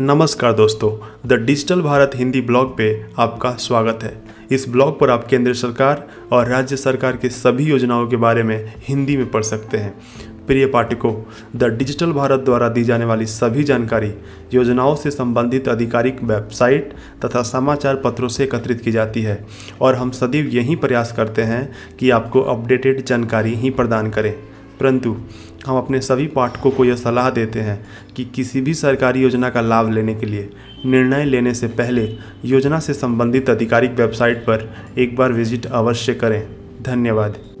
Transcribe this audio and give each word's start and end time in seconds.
नमस्कार 0.00 0.52
दोस्तों, 0.52 0.90
the 1.26 1.32
digital 1.32 1.80
Bharat 1.82 2.10
Hindi 2.14 2.40
blog 2.40 2.76
पे 2.76 2.88
आपका 3.18 3.52
स्वागत 3.52 4.02
है। 4.02 4.12
इस 4.50 4.68
ब्लॉग 4.68 4.98
पर 5.00 5.10
आप 5.10 5.26
केंद्र 5.26 5.54
सरकार 5.54 6.06
और 6.32 6.48
राज्य 6.48 6.76
सरकार 6.76 7.16
की 7.16 7.28
सभी 7.28 7.64
योजनाओं 7.64 8.06
के 8.06 8.16
बारे 8.16 8.42
में 8.42 8.72
हिंदी 8.78 9.16
में 9.16 9.30
पढ़ 9.30 9.42
सकते 9.42 9.76
हैं। 9.76 9.94
प्रिय 10.46 10.66
पाठकों, 10.66 11.14
द 11.56 11.64
डिजिटल 11.64 12.12
भारत 12.12 12.40
द्वारा 12.40 12.68
दी 12.68 12.84
जाने 12.84 13.04
वाली 13.04 13.26
सभी 13.26 13.64
जानकारी 13.64 14.12
योजनाओं 14.54 14.94
से 14.96 15.10
संबंधित 15.10 15.68
आधिकारिक 15.68 16.22
वेबसाइट 16.22 16.92
तथा 17.24 17.42
समाचार 17.42 17.96
पत्रों 17.96 18.28
से 18.28 18.44
एकत्रित 18.44 18.80
की 18.80 18.92
जाती 18.92 19.22
है 19.22 19.46
और 19.80 19.94
हम 19.94 20.10
सदैव 20.10 20.46
यही 20.46 20.76
प्रयास 20.76 21.12
करते 21.12 21.42
हैं 21.42 21.96
कि 21.98 22.10
आपको 22.10 22.40
अपडेटेड 22.40 23.04
जानकारी 23.04 23.54
ही 23.54 23.70
प्रदान 23.70 24.10
करें। 24.10 24.34
परंतु 24.80 25.16
हम 25.66 25.78
अपने 25.78 26.00
सभी 26.00 26.26
पाठकों 26.26 26.70
को 26.70 26.84
यह 26.84 26.96
सलाह 26.96 27.30
देते 27.30 27.60
हैं 27.60 27.78
कि 28.16 28.24
किसी 28.24 28.60
भी 28.60 28.74
सरकारी 28.74 29.22
योजना 29.22 29.50
का 29.50 29.60
लाभ 29.60 29.90
लेने 29.90 30.14
के 30.14 30.26
लिए 30.26 30.48
निर्णय 30.86 31.24
लेने 31.24 31.54
से 31.54 31.68
पहले 31.68 32.08
योजना 32.44 32.78
से 32.78 32.94
संबंधित 32.94 33.50
आधिकारिक 33.50 33.90
वेबसाइट 33.90 34.38
पर 34.38 34.70
एक 34.98 35.16
बार 35.16 35.32
विज़िट 35.32 35.66
अवश्य 35.66 36.14
करें। 36.14 36.42
धन्यवाद। 36.82 37.55